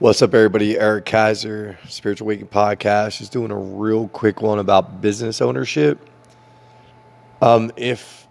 What's 0.00 0.22
up, 0.22 0.32
everybody? 0.32 0.78
Eric 0.78 1.04
Kaiser, 1.04 1.78
Spiritual 1.86 2.26
Waking 2.26 2.46
Podcast. 2.46 3.18
Just 3.18 3.32
doing 3.32 3.50
a 3.50 3.58
real 3.58 4.08
quick 4.08 4.40
one 4.40 4.58
about 4.58 5.02
business 5.02 5.42
ownership. 5.42 6.08
Um, 7.42 7.70
if 7.76 8.26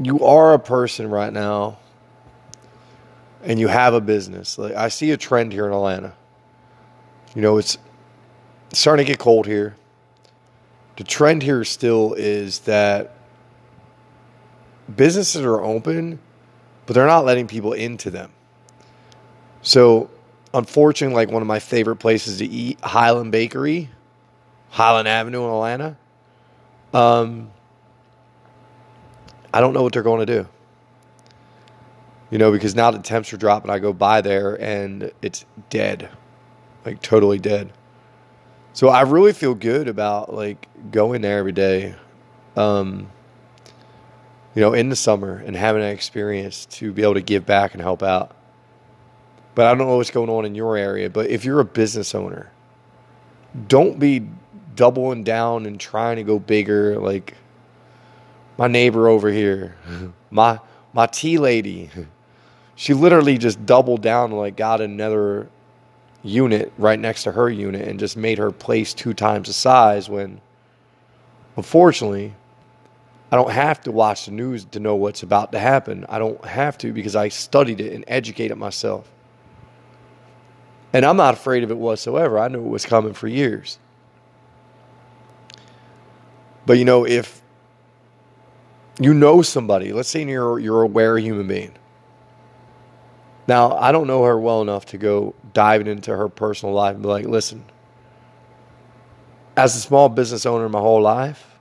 you 0.00 0.24
are 0.24 0.54
a 0.54 0.58
person 0.58 1.08
right 1.10 1.32
now 1.32 1.78
and 3.44 3.60
you 3.60 3.68
have 3.68 3.94
a 3.94 4.00
business, 4.00 4.58
like 4.58 4.74
I 4.74 4.88
see 4.88 5.12
a 5.12 5.16
trend 5.16 5.52
here 5.52 5.64
in 5.64 5.72
Atlanta. 5.72 6.12
You 7.36 7.42
know, 7.42 7.56
it's 7.58 7.78
starting 8.72 9.06
to 9.06 9.12
get 9.12 9.20
cold 9.20 9.46
here. 9.46 9.76
The 10.96 11.04
trend 11.04 11.44
here 11.44 11.62
still 11.62 12.14
is 12.14 12.58
that 12.60 13.14
businesses 14.96 15.42
are 15.42 15.60
open, 15.60 16.18
but 16.84 16.94
they're 16.94 17.06
not 17.06 17.24
letting 17.24 17.46
people 17.46 17.74
into 17.74 18.10
them. 18.10 18.32
So 19.62 20.10
unfortunately, 20.58 21.14
like 21.14 21.30
one 21.30 21.42
of 21.42 21.48
my 21.48 21.60
favorite 21.60 21.96
places 21.96 22.38
to 22.38 22.46
eat, 22.46 22.80
Highland 22.80 23.32
Bakery, 23.32 23.88
Highland 24.70 25.08
Avenue 25.08 25.44
in 25.44 25.50
Atlanta. 25.50 25.96
Um, 26.92 27.50
I 29.54 29.60
don't 29.60 29.72
know 29.72 29.82
what 29.82 29.92
they're 29.92 30.02
going 30.02 30.26
to 30.26 30.42
do. 30.42 30.48
You 32.30 32.36
know, 32.36 32.52
because 32.52 32.74
now 32.74 32.90
the 32.90 32.98
temps 32.98 33.32
are 33.32 33.38
dropping, 33.38 33.70
I 33.70 33.78
go 33.78 33.94
by 33.94 34.20
there 34.20 34.60
and 34.60 35.10
it's 35.22 35.46
dead, 35.70 36.10
like 36.84 37.00
totally 37.00 37.38
dead. 37.38 37.72
So 38.74 38.88
I 38.88 39.02
really 39.02 39.32
feel 39.32 39.54
good 39.54 39.88
about 39.88 40.34
like 40.34 40.68
going 40.90 41.22
there 41.22 41.38
every 41.38 41.52
day, 41.52 41.94
um, 42.54 43.10
you 44.54 44.60
know, 44.60 44.74
in 44.74 44.90
the 44.90 44.96
summer 44.96 45.42
and 45.46 45.56
having 45.56 45.82
an 45.82 45.88
experience 45.88 46.66
to 46.66 46.92
be 46.92 47.02
able 47.02 47.14
to 47.14 47.22
give 47.22 47.46
back 47.46 47.72
and 47.72 47.80
help 47.80 48.02
out. 48.02 48.36
But 49.58 49.66
I 49.66 49.74
don't 49.74 49.88
know 49.88 49.96
what's 49.96 50.12
going 50.12 50.30
on 50.30 50.44
in 50.44 50.54
your 50.54 50.76
area. 50.76 51.10
But 51.10 51.30
if 51.30 51.44
you're 51.44 51.58
a 51.58 51.64
business 51.64 52.14
owner, 52.14 52.52
don't 53.66 53.98
be 53.98 54.24
doubling 54.76 55.24
down 55.24 55.66
and 55.66 55.80
trying 55.80 56.14
to 56.14 56.22
go 56.22 56.38
bigger. 56.38 56.96
Like 57.00 57.34
my 58.56 58.68
neighbor 58.68 59.08
over 59.08 59.28
here, 59.32 59.74
my 60.30 60.60
my 60.92 61.06
tea 61.06 61.38
lady, 61.38 61.90
she 62.76 62.94
literally 62.94 63.36
just 63.36 63.66
doubled 63.66 64.00
down 64.00 64.30
and 64.30 64.38
like 64.38 64.56
got 64.56 64.80
another 64.80 65.48
unit 66.22 66.72
right 66.78 67.00
next 67.00 67.24
to 67.24 67.32
her 67.32 67.50
unit 67.50 67.88
and 67.88 67.98
just 67.98 68.16
made 68.16 68.38
her 68.38 68.52
place 68.52 68.94
two 68.94 69.12
times 69.12 69.48
the 69.48 69.52
size 69.52 70.08
when 70.08 70.40
unfortunately 71.56 72.32
I 73.32 73.34
don't 73.34 73.50
have 73.50 73.80
to 73.80 73.90
watch 73.90 74.26
the 74.26 74.30
news 74.30 74.66
to 74.66 74.78
know 74.78 74.94
what's 74.94 75.24
about 75.24 75.50
to 75.50 75.58
happen. 75.58 76.06
I 76.08 76.20
don't 76.20 76.44
have 76.44 76.78
to 76.78 76.92
because 76.92 77.16
I 77.16 77.28
studied 77.28 77.80
it 77.80 77.92
and 77.92 78.04
educated 78.06 78.56
myself. 78.56 79.12
And 80.92 81.04
I'm 81.04 81.16
not 81.16 81.34
afraid 81.34 81.64
of 81.64 81.70
it 81.70 81.76
whatsoever. 81.76 82.38
I 82.38 82.48
knew 82.48 82.64
it 82.64 82.68
was 82.68 82.86
coming 82.86 83.12
for 83.12 83.28
years. 83.28 83.78
But 86.64 86.78
you 86.78 86.84
know, 86.84 87.06
if 87.06 87.40
you 89.00 89.14
know 89.14 89.42
somebody, 89.42 89.92
let's 89.92 90.08
say 90.08 90.24
you're 90.24 90.58
you're 90.58 90.82
aware 90.82 91.18
human 91.18 91.46
being. 91.46 91.74
Now, 93.46 93.72
I 93.72 93.92
don't 93.92 94.06
know 94.06 94.24
her 94.24 94.38
well 94.38 94.60
enough 94.60 94.84
to 94.86 94.98
go 94.98 95.34
diving 95.54 95.86
into 95.86 96.14
her 96.14 96.28
personal 96.28 96.74
life 96.74 96.94
and 96.94 97.02
be 97.02 97.08
like, 97.08 97.24
listen, 97.24 97.64
as 99.56 99.74
a 99.74 99.80
small 99.80 100.10
business 100.10 100.44
owner 100.44 100.68
my 100.68 100.80
whole 100.80 101.00
life, 101.00 101.58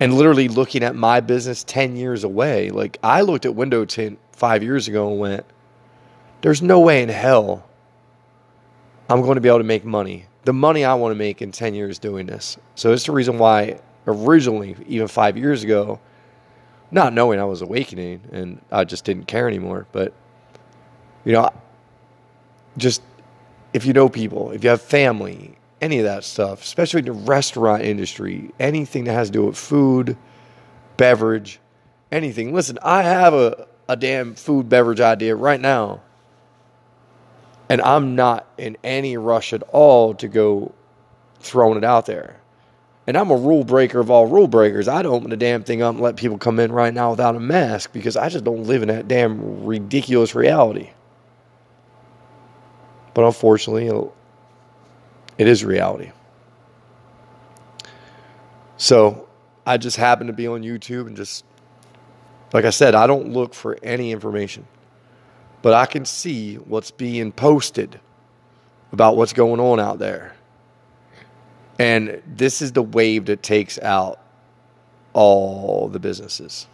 and 0.00 0.14
literally 0.14 0.48
looking 0.48 0.82
at 0.82 0.96
my 0.96 1.20
business 1.20 1.64
10 1.64 1.96
years 1.96 2.24
away, 2.24 2.70
like 2.70 2.96
I 3.02 3.20
looked 3.20 3.44
at 3.44 3.54
window 3.54 3.84
tint 3.84 4.18
five 4.32 4.62
years 4.62 4.88
ago 4.88 5.10
and 5.10 5.18
went, 5.18 5.44
there's 6.40 6.62
no 6.62 6.80
way 6.80 7.02
in 7.02 7.10
hell 7.10 7.68
I'm 9.08 9.22
going 9.22 9.36
to 9.36 9.40
be 9.40 9.48
able 9.48 9.58
to 9.58 9.64
make 9.64 9.84
money. 9.84 10.26
The 10.44 10.52
money 10.52 10.84
I 10.84 10.94
want 10.94 11.12
to 11.12 11.16
make 11.16 11.40
in 11.40 11.52
10 11.52 11.74
years 11.74 11.98
doing 11.98 12.26
this. 12.26 12.58
So 12.74 12.92
it's 12.92 13.04
the 13.04 13.12
reason 13.12 13.38
why 13.38 13.80
originally, 14.06 14.76
even 14.86 15.08
five 15.08 15.36
years 15.36 15.64
ago, 15.64 15.98
not 16.90 17.12
knowing 17.12 17.40
I 17.40 17.44
was 17.44 17.62
awakening 17.62 18.20
and 18.32 18.60
I 18.70 18.84
just 18.84 19.04
didn't 19.04 19.24
care 19.24 19.48
anymore. 19.48 19.86
But, 19.92 20.12
you 21.24 21.32
know, 21.32 21.50
just 22.76 23.02
if 23.72 23.86
you 23.86 23.92
know 23.92 24.08
people, 24.08 24.50
if 24.50 24.62
you 24.62 24.70
have 24.70 24.82
family, 24.82 25.56
any 25.80 25.98
of 25.98 26.04
that 26.04 26.24
stuff, 26.24 26.62
especially 26.62 27.00
in 27.00 27.06
the 27.06 27.12
restaurant 27.12 27.82
industry, 27.82 28.50
anything 28.58 29.04
that 29.04 29.12
has 29.12 29.28
to 29.28 29.32
do 29.32 29.46
with 29.46 29.56
food, 29.56 30.16
beverage, 30.96 31.60
anything. 32.10 32.54
Listen, 32.54 32.78
I 32.82 33.02
have 33.02 33.32
a, 33.34 33.66
a 33.88 33.96
damn 33.96 34.34
food 34.34 34.68
beverage 34.68 35.00
idea 35.00 35.34
right 35.34 35.60
now 35.60 36.02
and 37.68 37.80
I'm 37.82 38.14
not 38.14 38.46
in 38.56 38.76
any 38.82 39.16
rush 39.16 39.52
at 39.52 39.62
all 39.64 40.14
to 40.14 40.28
go 40.28 40.72
throwing 41.40 41.78
it 41.78 41.84
out 41.84 42.06
there. 42.06 42.40
And 43.06 43.16
I'm 43.16 43.30
a 43.30 43.36
rule 43.36 43.64
breaker 43.64 44.00
of 44.00 44.10
all 44.10 44.26
rule 44.26 44.48
breakers. 44.48 44.86
I'd 44.86 45.06
open 45.06 45.30
the 45.30 45.36
damn 45.36 45.64
thing 45.64 45.80
up 45.80 45.94
and 45.94 46.02
let 46.02 46.16
people 46.16 46.36
come 46.36 46.58
in 46.60 46.72
right 46.72 46.92
now 46.92 47.10
without 47.10 47.36
a 47.36 47.40
mask 47.40 47.92
because 47.92 48.16
I 48.16 48.28
just 48.28 48.44
don't 48.44 48.64
live 48.64 48.82
in 48.82 48.88
that 48.88 49.08
damn 49.08 49.64
ridiculous 49.64 50.34
reality. 50.34 50.90
But 53.14 53.24
unfortunately, 53.24 53.88
it 55.38 55.48
is 55.48 55.64
reality. 55.64 56.12
So 58.76 59.26
I 59.66 59.78
just 59.78 59.96
happen 59.96 60.26
to 60.26 60.32
be 60.32 60.46
on 60.46 60.62
YouTube 60.62 61.06
and 61.06 61.16
just, 61.16 61.44
like 62.52 62.64
I 62.64 62.70
said, 62.70 62.94
I 62.94 63.06
don't 63.06 63.32
look 63.32 63.54
for 63.54 63.78
any 63.82 64.12
information 64.12 64.66
but 65.62 65.74
I 65.74 65.86
can 65.86 66.04
see 66.04 66.56
what's 66.56 66.90
being 66.90 67.32
posted 67.32 68.00
about 68.92 69.16
what's 69.16 69.32
going 69.32 69.60
on 69.60 69.80
out 69.80 69.98
there. 69.98 70.34
And 71.78 72.22
this 72.26 72.60
is 72.62 72.72
the 72.72 72.82
wave 72.82 73.26
that 73.26 73.42
takes 73.42 73.78
out 73.78 74.20
all 75.12 75.88
the 75.88 75.98
businesses. 75.98 76.66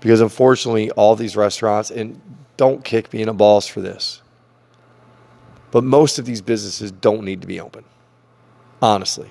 Because 0.00 0.20
unfortunately, 0.20 0.90
all 0.92 1.16
these 1.16 1.36
restaurants, 1.36 1.90
and 1.90 2.20
don't 2.56 2.84
kick 2.84 3.12
me 3.12 3.22
in 3.22 3.26
the 3.26 3.32
balls 3.32 3.66
for 3.66 3.80
this, 3.80 4.20
but 5.70 5.82
most 5.82 6.18
of 6.18 6.24
these 6.24 6.42
businesses 6.42 6.92
don't 6.92 7.24
need 7.24 7.40
to 7.40 7.46
be 7.46 7.58
open. 7.58 7.84
Honestly. 8.82 9.30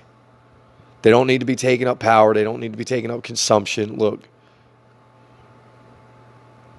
They 1.03 1.09
don't 1.09 1.27
need 1.27 1.41
to 1.41 1.45
be 1.45 1.55
taking 1.55 1.87
up 1.87 1.99
power. 1.99 2.33
They 2.33 2.43
don't 2.43 2.59
need 2.59 2.71
to 2.71 2.77
be 2.77 2.85
taking 2.85 3.11
up 3.11 3.23
consumption. 3.23 3.97
Look, 3.97 4.27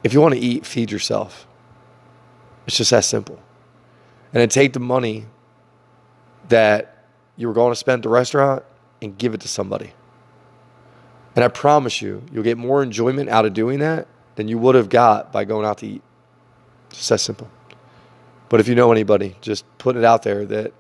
if 0.05 0.13
you 0.13 0.21
want 0.21 0.35
to 0.35 0.41
eat, 0.41 0.65
feed 0.65 0.93
yourself. 0.93 1.49
It's 2.67 2.77
just 2.77 2.93
that 2.93 3.05
simple. 3.05 3.41
And 4.33 4.41
then 4.41 4.49
take 4.49 4.73
the 4.75 4.81
money 4.81 5.27
that 6.49 7.05
you 7.37 7.49
were 7.49 7.55
going 7.55 7.73
to 7.73 7.77
spend 7.77 8.01
at 8.01 8.03
the 8.05 8.09
restaurant 8.11 8.63
and 9.03 9.17
give 9.19 9.35
it 9.35 9.41
to 9.41 9.49
somebody. 9.49 9.93
And 11.35 11.45
I 11.45 11.49
promise 11.49 12.01
you, 12.01 12.23
you'll 12.33 12.45
get 12.45 12.59
more 12.59 12.83
enjoyment 12.83 13.29
out 13.29 13.45
of 13.45 13.55
doing 13.55 13.81
that 13.81 14.07
than 14.37 14.47
you 14.47 14.59
would 14.59 14.75
have 14.75 14.89
got 14.89 15.33
by 15.33 15.45
going 15.45 15.67
out 15.67 15.79
to 15.79 15.87
eat. 15.87 16.03
Just 16.91 17.09
that 17.09 17.19
simple. 17.19 17.51
But 18.49 18.61
if 18.61 18.69
you 18.69 18.75
know 18.75 18.93
anybody, 18.93 19.37
just 19.41 19.65
put 19.79 19.97
it 19.97 20.05
out 20.05 20.23
there 20.23 20.45
that 20.47 20.73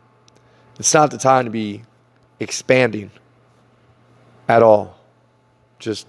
it's 0.78 0.94
not 0.94 1.10
the 1.10 1.18
time 1.18 1.46
to 1.46 1.50
be 1.50 1.82
expanding 2.38 3.10
at 4.48 4.62
all. 4.62 4.98
Just 5.78 6.06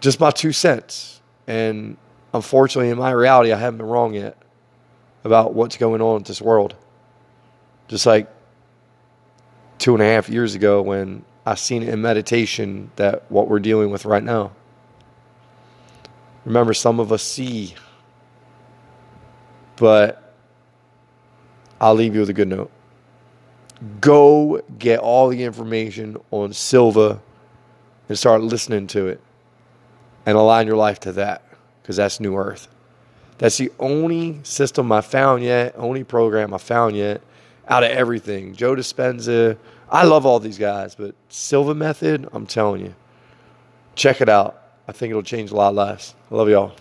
just 0.00 0.18
my 0.18 0.30
two 0.30 0.52
cents. 0.52 1.19
And 1.50 1.96
unfortunately, 2.32 2.90
in 2.90 2.98
my 2.98 3.10
reality, 3.10 3.50
I 3.50 3.58
haven't 3.58 3.78
been 3.78 3.88
wrong 3.88 4.14
yet 4.14 4.36
about 5.24 5.52
what's 5.52 5.76
going 5.76 6.00
on 6.00 6.18
in 6.18 6.22
this 6.22 6.40
world. 6.40 6.76
Just 7.88 8.06
like 8.06 8.30
two 9.78 9.94
and 9.94 10.00
a 10.00 10.06
half 10.06 10.28
years 10.28 10.54
ago 10.54 10.80
when 10.80 11.24
I 11.44 11.56
seen 11.56 11.82
in 11.82 12.00
meditation 12.00 12.92
that 12.94 13.28
what 13.32 13.48
we're 13.48 13.58
dealing 13.58 13.90
with 13.90 14.04
right 14.04 14.22
now. 14.22 14.52
Remember, 16.44 16.72
some 16.72 17.00
of 17.00 17.10
us 17.10 17.24
see, 17.24 17.74
but 19.74 20.32
I'll 21.80 21.96
leave 21.96 22.14
you 22.14 22.20
with 22.20 22.30
a 22.30 22.32
good 22.32 22.46
note. 22.46 22.70
Go 24.00 24.62
get 24.78 25.00
all 25.00 25.28
the 25.30 25.42
information 25.42 26.16
on 26.30 26.52
Silva 26.52 27.20
and 28.08 28.16
start 28.16 28.40
listening 28.40 28.86
to 28.86 29.08
it 29.08 29.20
and 30.26 30.36
align 30.36 30.66
your 30.66 30.76
life 30.76 31.00
to 31.00 31.12
that 31.12 31.42
because 31.82 31.96
that's 31.96 32.20
New 32.20 32.36
Earth. 32.36 32.68
That's 33.38 33.56
the 33.56 33.72
only 33.78 34.40
system 34.42 34.92
I 34.92 35.00
found 35.00 35.42
yet, 35.42 35.74
only 35.76 36.04
program 36.04 36.52
I 36.52 36.58
found 36.58 36.96
yet 36.96 37.22
out 37.66 37.82
of 37.82 37.90
everything. 37.90 38.54
Joe 38.54 38.74
Dispenza, 38.74 39.56
I 39.88 40.04
love 40.04 40.26
all 40.26 40.40
these 40.40 40.58
guys, 40.58 40.94
but 40.94 41.14
Silva 41.28 41.74
Method, 41.74 42.28
I'm 42.32 42.46
telling 42.46 42.82
you, 42.82 42.94
check 43.94 44.20
it 44.20 44.28
out. 44.28 44.62
I 44.86 44.92
think 44.92 45.10
it'll 45.10 45.22
change 45.22 45.52
a 45.52 45.56
lot 45.56 45.70
of 45.70 45.76
lives. 45.76 46.14
I 46.30 46.34
love 46.34 46.48
y'all. 46.48 46.74